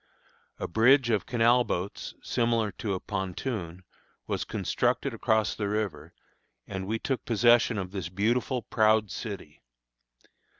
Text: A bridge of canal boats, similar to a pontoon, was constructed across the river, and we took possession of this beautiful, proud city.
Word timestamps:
A 0.57 0.67
bridge 0.67 1.11
of 1.11 1.27
canal 1.27 1.63
boats, 1.63 2.15
similar 2.23 2.71
to 2.71 2.95
a 2.95 2.99
pontoon, 2.99 3.83
was 4.25 4.45
constructed 4.45 5.13
across 5.13 5.53
the 5.53 5.69
river, 5.69 6.11
and 6.65 6.87
we 6.87 6.97
took 6.97 7.23
possession 7.23 7.77
of 7.77 7.91
this 7.91 8.09
beautiful, 8.09 8.63
proud 8.63 9.11
city. 9.11 9.61